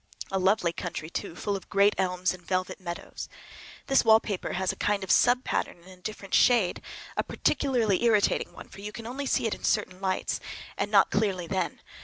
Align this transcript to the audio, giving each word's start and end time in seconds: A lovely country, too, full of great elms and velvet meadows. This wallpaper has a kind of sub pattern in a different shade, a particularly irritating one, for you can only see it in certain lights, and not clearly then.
A 0.31 0.39
lovely 0.39 0.73
country, 0.73 1.11
too, 1.11 1.35
full 1.35 1.55
of 1.55 1.69
great 1.69 1.93
elms 1.95 2.33
and 2.33 2.41
velvet 2.43 2.79
meadows. 2.79 3.29
This 3.85 4.03
wallpaper 4.03 4.53
has 4.53 4.71
a 4.71 4.75
kind 4.75 5.03
of 5.03 5.11
sub 5.11 5.43
pattern 5.43 5.77
in 5.83 5.99
a 5.99 6.01
different 6.01 6.33
shade, 6.33 6.81
a 7.15 7.21
particularly 7.21 8.03
irritating 8.03 8.51
one, 8.51 8.67
for 8.67 8.81
you 8.81 8.91
can 8.91 9.05
only 9.05 9.27
see 9.27 9.45
it 9.45 9.53
in 9.53 9.63
certain 9.63 10.01
lights, 10.01 10.39
and 10.75 10.89
not 10.89 11.11
clearly 11.11 11.45
then. 11.45 11.81